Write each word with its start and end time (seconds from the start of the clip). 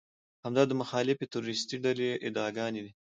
همدا 0.45 0.63
د 0.67 0.71
مخالفې 0.81 1.25
تروريستي 1.33 1.75
ډلې 1.83 2.09
ادعاګانې 2.27 2.81
دي. 2.85 2.91